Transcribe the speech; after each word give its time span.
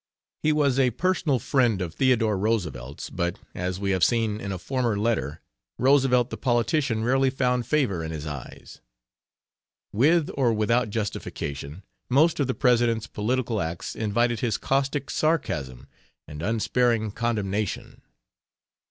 He 0.41 0.51
was 0.51 0.79
a 0.79 0.89
personal 0.89 1.37
friend 1.37 1.79
of 1.79 1.93
Theodore 1.93 2.35
Roosevelt's 2.35 3.11
but, 3.11 3.37
as 3.53 3.79
we 3.79 3.91
have 3.91 4.03
seen 4.03 4.41
in 4.41 4.51
a 4.51 4.57
former 4.57 4.97
letter, 4.97 5.41
Roosevelt 5.77 6.31
the 6.31 6.37
politician 6.37 7.03
rarely 7.03 7.29
found 7.29 7.67
favor 7.67 8.03
in 8.03 8.09
his 8.11 8.25
eyes. 8.25 8.81
With 9.93 10.31
or 10.33 10.53
without 10.53 10.89
justification, 10.89 11.83
most 12.09 12.39
of 12.39 12.47
the 12.47 12.55
President's 12.55 13.05
political 13.05 13.61
acts 13.61 13.95
invited 13.95 14.39
his 14.39 14.57
caustic 14.57 15.11
sarcasm 15.11 15.85
and 16.27 16.41
unsparing 16.41 17.11
condemnation. 17.11 18.01